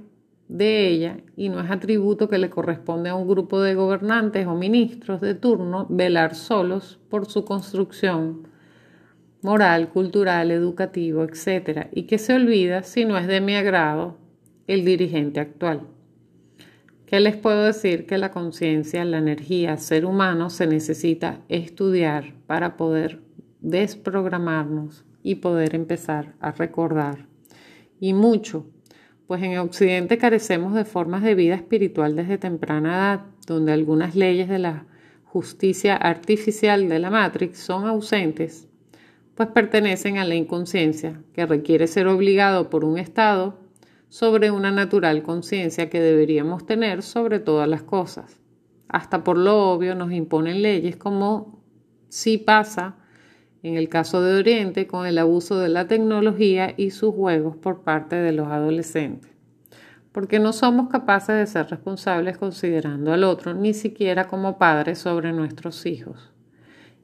de 0.48 0.88
ella 0.88 1.18
y 1.38 1.50
no 1.50 1.62
es 1.62 1.70
atributo 1.70 2.27
que 2.27 2.39
le 2.39 2.50
corresponde 2.50 3.10
a 3.10 3.15
un 3.15 3.27
grupo 3.27 3.62
de 3.62 3.75
gobernantes 3.75 4.48
o 4.48 4.56
ministros 4.56 5.22
de 5.22 5.36
turno 5.36 5.86
velar 5.89 6.34
solos 6.34 7.00
por 7.08 7.27
su 7.27 7.46
construcción 7.46 8.48
moral, 9.41 9.89
cultural, 9.89 10.51
educativo, 10.51 11.24
etc. 11.24 11.88
y 11.91 12.03
que 12.03 12.18
se 12.18 12.34
olvida, 12.34 12.84
si 12.84 13.06
no 13.06 13.18
es 13.18 13.27
de 13.27 13.41
mi 13.41 13.56
agrado, 13.56 14.18
el 14.68 14.84
dirigente 14.84 15.39
actual. 15.39 15.82
¿Qué 17.10 17.20
les 17.20 17.36
puedo 17.36 17.63
decir? 17.63 18.06
Que 18.06 18.20
la 18.20 18.30
conciencia, 18.30 19.04
la 19.04 19.18
energía, 19.18 19.78
ser 19.78 20.06
humano 20.06 20.51
se 20.51 20.68
necesita 20.68 21.42
estudiar 21.50 22.36
para 22.46 22.78
poder 22.78 23.24
desprogramarnos 23.62 25.06
y 25.24 25.36
poder 25.36 25.74
empezar 25.74 26.36
a 26.39 26.51
recordar. 26.51 27.25
Y 28.00 28.13
mucho, 28.13 28.68
pues 29.25 29.42
en 29.42 29.58
Occidente 29.58 30.20
carecemos 30.20 30.75
de 30.75 30.86
formas 30.86 31.24
de 31.24 31.34
vida 31.34 31.56
espiritual 31.56 32.16
desde 32.16 32.38
temprana 32.38 32.89
edad, 32.96 33.22
donde 33.48 33.72
algunas 33.72 34.16
leyes 34.16 34.48
de 34.48 34.60
la 34.60 34.86
justicia 35.24 35.96
artificial 35.96 36.88
de 36.89 37.00
la 37.00 37.10
Matrix 37.10 37.58
son 37.58 37.88
ausentes, 37.88 38.68
pues 39.34 39.50
pertenecen 39.50 40.20
a 40.20 40.25
la 40.25 40.36
inconsciencia, 40.36 41.24
que 41.34 41.48
requiere 41.48 41.88
ser 41.88 42.06
obligado 42.06 42.70
por 42.70 42.86
un 42.86 43.00
Estado 43.00 43.58
sobre 44.10 44.50
una 44.50 44.72
natural 44.72 45.22
conciencia 45.22 45.89
que 45.89 46.01
deberíamos 46.01 46.66
tener 46.66 47.04
sobre 47.04 47.39
todas 47.39 47.70
las 47.70 47.84
cosas. 47.84 48.42
Hasta 48.88 49.24
por 49.24 49.38
lo 49.38 49.72
obvio 49.72 49.94
nos 49.94 50.12
imponen 50.12 50.63
leyes 50.63 50.98
como 50.98 51.63
si 52.10 52.39
pasa 52.39 52.96
en 53.62 53.75
el 53.75 53.88
caso 53.88 54.22
de 54.22 54.39
Oriente 54.39 54.88
con 54.88 55.06
el 55.06 55.20
abuso 55.20 55.60
de 55.60 55.70
la 55.70 55.88
tecnología 55.88 56.74
y 56.75 56.89
sus 56.89 57.13
juegos 57.13 57.56
por 57.56 57.84
parte 57.84 58.16
de 58.16 58.32
los 58.32 58.48
adolescentes. 58.48 59.32
Porque 60.12 60.39
no 60.39 60.54
somos 60.54 60.89
capaces 60.89 61.36
de 61.36 61.46
ser 61.46 61.68
responsables 61.70 62.38
considerando 62.38 63.13
al 63.13 63.24
otro, 63.24 63.54
ni 63.54 63.75
siquiera 63.75 64.28
como 64.28 64.58
padres 64.58 64.98
sobre 64.98 65.34
nuestros 65.34 65.86
hijos. 65.86 66.34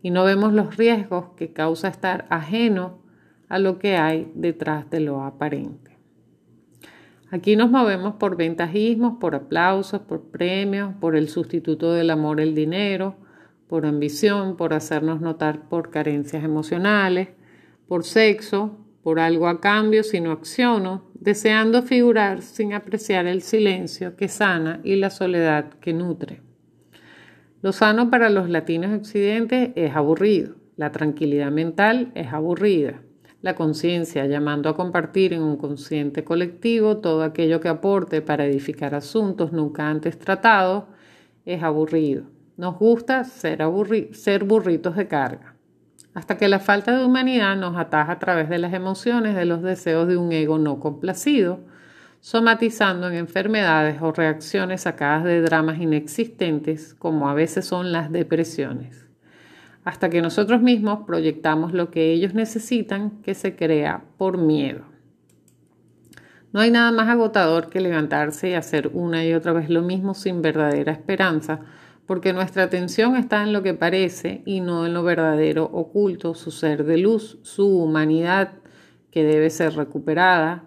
Y 0.01 0.09
no 0.09 0.23
vemos 0.23 0.53
los 0.53 0.75
riesgos 0.75 1.27
que 1.35 1.53
causa 1.53 1.87
estar 1.87 2.25
ajeno 2.29 2.99
a 3.47 3.59
lo 3.59 3.77
que 3.77 3.95
hay 3.95 4.31
detrás 4.33 4.89
de 4.89 5.01
lo 5.01 5.21
aparente. 5.21 5.94
Aquí 7.31 7.55
nos 7.55 7.71
movemos 7.71 8.15
por 8.15 8.37
ventajismos, 8.37 9.17
por 9.19 9.35
aplausos, 9.35 10.01
por 10.01 10.29
premios, 10.29 10.93
por 10.99 11.15
el 11.15 11.27
sustituto 11.27 11.91
del 11.91 12.11
amor, 12.11 12.39
el 12.39 12.53
dinero, 12.53 13.15
por 13.67 13.85
ambición, 13.85 14.57
por 14.57 14.73
hacernos 14.73 15.21
notar 15.21 15.67
por 15.67 15.89
carencias 15.89 16.43
emocionales, 16.43 17.29
por 17.87 18.03
sexo, 18.03 18.77
por 19.01 19.19
algo 19.19 19.47
a 19.47 19.59
cambio 19.59 20.03
si 20.03 20.21
no 20.21 20.31
acciono, 20.31 21.09
deseando 21.13 21.81
figurar 21.81 22.41
sin 22.41 22.73
apreciar 22.73 23.25
el 23.25 23.41
silencio 23.41 24.15
que 24.15 24.27
sana 24.27 24.79
y 24.83 24.95
la 24.95 25.09
soledad 25.09 25.73
que 25.79 25.93
nutre. 25.93 26.41
Lo 27.61 27.71
sano 27.71 28.11
para 28.11 28.29
los 28.29 28.49
latinos 28.49 28.95
occidentes 28.95 29.71
es 29.75 29.95
aburrido, 29.95 30.55
la 30.75 30.91
tranquilidad 30.91 31.51
mental 31.51 32.11
es 32.13 32.31
aburrida, 32.33 33.01
la 33.45 33.53
conciencia, 33.53 34.25
llamando 34.25 34.69
a 34.69 34.75
compartir 34.75 35.31
en 35.31 35.43
un 35.43 35.55
consciente 35.55 36.23
colectivo 36.23 36.97
todo 36.97 37.21
aquello 37.21 37.59
que 37.59 37.67
aporte 37.67 38.23
para 38.23 38.43
edificar 38.43 38.95
asuntos 38.95 39.51
nunca 39.51 39.87
antes 39.87 40.17
tratados, 40.17 40.85
es 41.45 41.61
aburrido. 41.61 42.23
Nos 42.57 42.79
gusta 42.79 43.23
ser, 43.23 43.59
ser 44.13 44.45
burritos 44.45 44.95
de 44.95 45.07
carga, 45.07 45.53
hasta 46.15 46.37
que 46.37 46.47
la 46.47 46.57
falta 46.57 46.97
de 46.97 47.05
humanidad 47.05 47.55
nos 47.55 47.77
ataja 47.77 48.13
a 48.13 48.19
través 48.19 48.49
de 48.49 48.57
las 48.57 48.73
emociones 48.73 49.35
de 49.35 49.45
los 49.45 49.61
deseos 49.61 50.07
de 50.07 50.17
un 50.17 50.31
ego 50.31 50.57
no 50.57 50.79
complacido, 50.79 51.59
somatizando 52.21 53.09
en 53.09 53.13
enfermedades 53.13 54.01
o 54.01 54.11
reacciones 54.11 54.81
sacadas 54.81 55.23
de 55.23 55.41
dramas 55.41 55.79
inexistentes, 55.79 56.95
como 56.95 57.29
a 57.29 57.35
veces 57.35 57.67
son 57.67 57.91
las 57.91 58.11
depresiones 58.11 59.04
hasta 59.85 60.09
que 60.09 60.21
nosotros 60.21 60.61
mismos 60.61 61.05
proyectamos 61.05 61.71
lo 61.71 61.91
que 61.91 62.11
ellos 62.11 62.33
necesitan 62.33 63.21
que 63.21 63.35
se 63.35 63.55
crea 63.55 64.03
por 64.17 64.39
miedo. 64.39 64.83
No 66.51 66.61
hay 66.61 66.71
nada 66.71 66.91
más 66.91 67.07
agotador 67.07 67.69
que 67.69 67.81
levantarse 67.81 68.49
y 68.49 68.53
hacer 68.53 68.89
una 68.93 69.23
y 69.25 69.33
otra 69.33 69.53
vez 69.53 69.69
lo 69.69 69.83
mismo 69.83 70.15
sin 70.15 70.41
verdadera 70.41 70.91
esperanza, 70.91 71.59
porque 72.07 72.33
nuestra 72.33 72.63
atención 72.63 73.15
está 73.15 73.43
en 73.43 73.53
lo 73.53 73.61
que 73.61 73.73
parece 73.73 74.41
y 74.45 74.61
no 74.61 74.85
en 74.85 74.93
lo 74.93 75.03
verdadero 75.03 75.65
oculto, 75.65 76.33
su 76.33 76.49
ser 76.51 76.83
de 76.83 76.97
luz, 76.97 77.39
su 77.43 77.67
humanidad 77.67 78.53
que 79.11 79.23
debe 79.23 79.49
ser 79.49 79.73
recuperada 79.75 80.63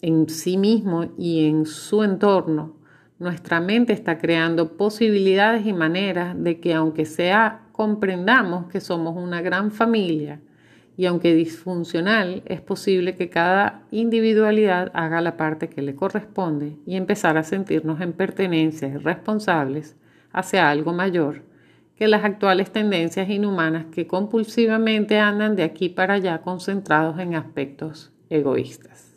en 0.00 0.28
sí 0.28 0.56
mismo 0.56 1.12
y 1.18 1.46
en 1.46 1.66
su 1.66 2.02
entorno. 2.02 2.76
Nuestra 3.18 3.60
mente 3.60 3.92
está 3.92 4.18
creando 4.18 4.78
posibilidades 4.78 5.66
y 5.66 5.74
maneras 5.74 6.34
de 6.42 6.60
que 6.60 6.72
aunque 6.72 7.04
sea 7.04 7.66
comprendamos 7.80 8.66
que 8.66 8.78
somos 8.78 9.16
una 9.16 9.40
gran 9.40 9.70
familia 9.70 10.38
y 10.98 11.06
aunque 11.06 11.34
disfuncional, 11.34 12.42
es 12.44 12.60
posible 12.60 13.16
que 13.16 13.30
cada 13.30 13.84
individualidad 13.90 14.90
haga 14.92 15.22
la 15.22 15.38
parte 15.38 15.70
que 15.70 15.80
le 15.80 15.94
corresponde 15.94 16.76
y 16.84 16.96
empezar 16.96 17.38
a 17.38 17.42
sentirnos 17.42 18.02
en 18.02 18.12
pertenencia 18.12 18.86
y 18.86 18.98
responsables 18.98 19.96
hacia 20.30 20.68
algo 20.68 20.92
mayor 20.92 21.42
que 21.96 22.06
las 22.06 22.22
actuales 22.22 22.70
tendencias 22.70 23.30
inhumanas 23.30 23.86
que 23.86 24.06
compulsivamente 24.06 25.18
andan 25.18 25.56
de 25.56 25.62
aquí 25.62 25.88
para 25.88 26.12
allá 26.12 26.42
concentrados 26.42 27.18
en 27.18 27.34
aspectos 27.34 28.12
egoístas. 28.28 29.14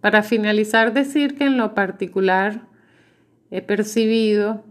Para 0.00 0.24
finalizar, 0.24 0.92
decir 0.92 1.38
que 1.38 1.44
en 1.44 1.58
lo 1.58 1.74
particular 1.74 2.62
he 3.52 3.62
percibido 3.62 4.64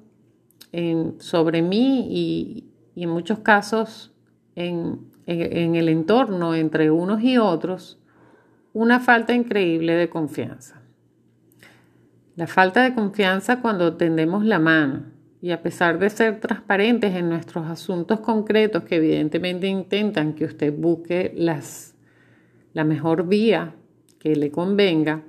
sobre 1.20 1.62
mí 1.62 2.08
y, 2.10 2.72
en 3.02 3.10
muchos 3.10 3.40
casos 3.40 4.14
en, 4.56 5.12
en 5.26 5.76
el 5.76 5.90
entorno 5.90 6.56
entre 6.56 6.92
unos 6.92 7.22
y 7.24 7.38
otros 7.38 8.00
una 8.76 9.00
falta 9.00 9.34
increíble 9.34 9.94
de 9.94 10.10
confianza. 10.10 10.82
La 12.36 12.48
falta 12.48 12.84
de 12.84 12.94
confianza 12.94 13.62
cuando 13.62 13.96
tendemos 13.96 14.44
la 14.44 14.60
mano 14.60 15.04
y 15.42 15.52
a 15.52 15.62
pesar 15.62 16.00
de 16.00 16.10
ser 16.10 16.40
transparentes 16.40 17.16
en 17.16 17.30
nuestros 17.30 17.68
asuntos 17.68 18.20
concretos 18.20 18.84
que 18.84 18.96
evidentemente 18.96 19.68
intentan 19.68 20.34
que 20.34 20.44
usted 20.44 20.74
busque 20.76 21.32
las, 21.36 21.96
la 22.74 22.84
mejor 22.84 23.28
vía 23.28 23.76
que 24.20 24.36
le 24.36 24.52
convenga, 24.52 25.24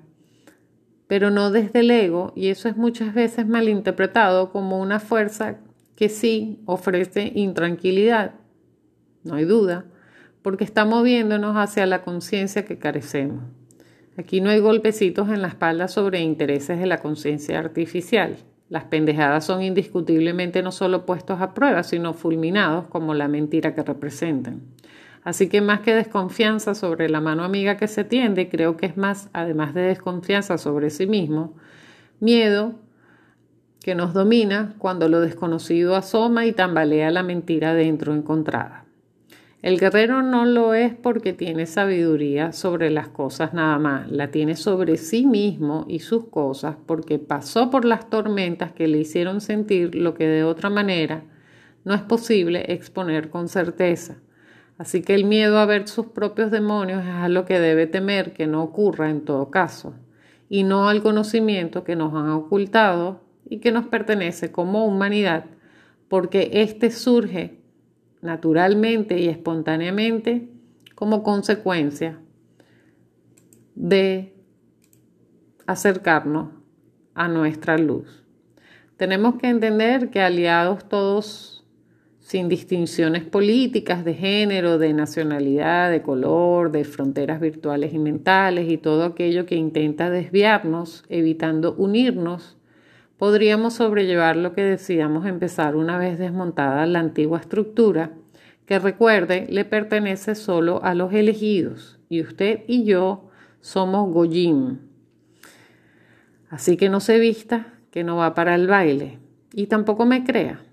pero 1.06 1.30
no 1.30 1.50
desde 1.50 1.80
el 1.80 1.90
ego, 1.90 2.32
y 2.34 2.48
eso 2.48 2.68
es 2.68 2.76
muchas 2.76 3.14
veces 3.14 3.46
malinterpretado 3.46 4.50
como 4.50 4.80
una 4.80 5.00
fuerza 5.00 5.58
que 5.94 6.08
sí 6.08 6.60
ofrece 6.66 7.32
intranquilidad, 7.34 8.34
no 9.24 9.34
hay 9.34 9.44
duda, 9.44 9.86
porque 10.42 10.64
está 10.64 10.84
moviéndonos 10.84 11.56
hacia 11.56 11.86
la 11.86 12.02
conciencia 12.02 12.64
que 12.64 12.78
carecemos. 12.78 13.42
Aquí 14.16 14.40
no 14.40 14.50
hay 14.50 14.60
golpecitos 14.60 15.28
en 15.28 15.42
la 15.42 15.48
espalda 15.48 15.88
sobre 15.88 16.20
intereses 16.20 16.78
de 16.78 16.86
la 16.86 16.98
conciencia 16.98 17.58
artificial. 17.58 18.36
Las 18.68 18.84
pendejadas 18.84 19.44
son 19.44 19.62
indiscutiblemente 19.62 20.62
no 20.62 20.72
solo 20.72 21.04
puestos 21.04 21.40
a 21.40 21.52
prueba, 21.52 21.82
sino 21.82 22.14
fulminados 22.14 22.86
como 22.86 23.14
la 23.14 23.28
mentira 23.28 23.74
que 23.74 23.82
representan. 23.82 24.62
Así 25.26 25.48
que 25.48 25.60
más 25.60 25.80
que 25.80 25.92
desconfianza 25.92 26.76
sobre 26.76 27.08
la 27.08 27.20
mano 27.20 27.42
amiga 27.42 27.76
que 27.76 27.88
se 27.88 28.04
tiende, 28.04 28.48
creo 28.48 28.76
que 28.76 28.86
es 28.86 28.96
más, 28.96 29.28
además 29.32 29.74
de 29.74 29.80
desconfianza 29.80 30.56
sobre 30.56 30.88
sí 30.88 31.08
mismo, 31.08 31.56
miedo 32.20 32.76
que 33.80 33.96
nos 33.96 34.14
domina 34.14 34.76
cuando 34.78 35.08
lo 35.08 35.20
desconocido 35.20 35.96
asoma 35.96 36.46
y 36.46 36.52
tambalea 36.52 37.10
la 37.10 37.24
mentira 37.24 37.74
dentro 37.74 38.14
encontrada. 38.14 38.84
El 39.62 39.80
guerrero 39.80 40.22
no 40.22 40.44
lo 40.44 40.74
es 40.74 40.94
porque 40.94 41.32
tiene 41.32 41.66
sabiduría 41.66 42.52
sobre 42.52 42.90
las 42.90 43.08
cosas 43.08 43.52
nada 43.52 43.80
más, 43.80 44.08
la 44.08 44.30
tiene 44.30 44.54
sobre 44.54 44.96
sí 44.96 45.26
mismo 45.26 45.86
y 45.88 45.98
sus 45.98 46.26
cosas 46.28 46.76
porque 46.86 47.18
pasó 47.18 47.68
por 47.68 47.84
las 47.84 48.08
tormentas 48.10 48.70
que 48.70 48.86
le 48.86 48.98
hicieron 48.98 49.40
sentir 49.40 49.96
lo 49.96 50.14
que 50.14 50.28
de 50.28 50.44
otra 50.44 50.70
manera 50.70 51.24
no 51.82 51.94
es 51.94 52.02
posible 52.02 52.72
exponer 52.72 53.28
con 53.28 53.48
certeza. 53.48 54.18
Así 54.78 55.02
que 55.02 55.14
el 55.14 55.24
miedo 55.24 55.58
a 55.58 55.66
ver 55.66 55.88
sus 55.88 56.06
propios 56.06 56.50
demonios 56.50 57.02
es 57.02 57.10
a 57.10 57.28
lo 57.28 57.46
que 57.46 57.58
debe 57.58 57.86
temer 57.86 58.32
que 58.32 58.46
no 58.46 58.62
ocurra 58.62 59.10
en 59.10 59.24
todo 59.24 59.50
caso, 59.50 59.94
y 60.48 60.64
no 60.64 60.88
al 60.88 61.02
conocimiento 61.02 61.82
que 61.82 61.96
nos 61.96 62.14
han 62.14 62.28
ocultado 62.30 63.20
y 63.48 63.58
que 63.58 63.72
nos 63.72 63.86
pertenece 63.86 64.52
como 64.52 64.84
humanidad, 64.84 65.46
porque 66.08 66.50
éste 66.52 66.90
surge 66.90 67.58
naturalmente 68.20 69.18
y 69.18 69.28
espontáneamente 69.28 70.48
como 70.94 71.22
consecuencia 71.22 72.18
de 73.74 74.34
acercarnos 75.66 76.50
a 77.14 77.28
nuestra 77.28 77.78
luz. 77.78 78.24
Tenemos 78.96 79.36
que 79.36 79.48
entender 79.48 80.10
que 80.10 80.20
aliados 80.20 80.88
todos 80.88 81.55
sin 82.26 82.48
distinciones 82.48 83.22
políticas 83.22 84.04
de 84.04 84.12
género, 84.12 84.78
de 84.78 84.92
nacionalidad, 84.92 85.92
de 85.92 86.02
color, 86.02 86.72
de 86.72 86.82
fronteras 86.82 87.40
virtuales 87.40 87.94
y 87.94 88.00
mentales 88.00 88.68
y 88.68 88.78
todo 88.78 89.04
aquello 89.04 89.46
que 89.46 89.54
intenta 89.54 90.10
desviarnos, 90.10 91.04
evitando 91.08 91.76
unirnos, 91.78 92.56
podríamos 93.16 93.74
sobrellevar 93.74 94.34
lo 94.34 94.54
que 94.54 94.62
decíamos 94.62 95.24
empezar 95.24 95.76
una 95.76 95.98
vez 95.98 96.18
desmontada 96.18 96.84
la 96.86 96.98
antigua 96.98 97.38
estructura, 97.38 98.10
que 98.66 98.80
recuerde 98.80 99.46
le 99.48 99.64
pertenece 99.64 100.34
solo 100.34 100.82
a 100.82 100.96
los 100.96 101.12
elegidos, 101.12 102.00
y 102.08 102.22
usted 102.22 102.64
y 102.66 102.82
yo 102.82 103.30
somos 103.60 104.12
Goyim. 104.12 104.78
Así 106.50 106.76
que 106.76 106.88
no 106.88 106.98
se 106.98 107.20
vista, 107.20 107.74
que 107.92 108.02
no 108.02 108.16
va 108.16 108.34
para 108.34 108.56
el 108.56 108.66
baile, 108.66 109.20
y 109.54 109.68
tampoco 109.68 110.06
me 110.06 110.24
crea 110.24 110.65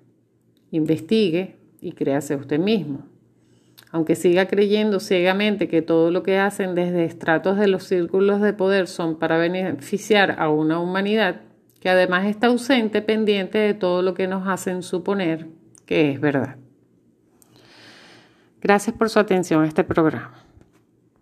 investigue 0.78 1.56
y 1.82 1.94
créase 1.94 2.36
usted 2.36 2.60
mismo. 2.60 3.06
Aunque 3.92 4.16
siga 4.16 4.48
creyendo 4.48 5.00
ciegamente 5.00 5.68
que 5.68 5.82
todo 5.82 6.10
lo 6.12 6.24
que 6.24 6.40
hacen 6.40 6.76
desde 6.76 7.06
estratos 7.06 7.58
de 7.58 7.68
los 7.68 7.84
círculos 7.84 8.42
de 8.42 8.54
poder 8.54 8.88
son 8.88 9.20
para 9.20 9.38
beneficiar 9.38 10.36
a 10.40 10.50
una 10.50 10.80
humanidad 10.80 11.42
que 11.80 11.90
además 11.90 12.26
está 12.26 12.48
ausente 12.48 13.02
pendiente 13.02 13.58
de 13.58 13.74
todo 13.74 14.02
lo 14.02 14.14
que 14.14 14.28
nos 14.28 14.48
hacen 14.48 14.82
suponer 14.82 15.48
que 15.86 16.12
es 16.12 16.20
verdad. 16.20 16.56
Gracias 18.62 18.96
por 18.96 19.10
su 19.10 19.20
atención 19.20 19.64
a 19.64 19.68
este 19.68 19.84
programa. 19.84 20.43